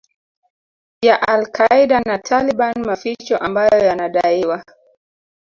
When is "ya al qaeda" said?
1.01-1.99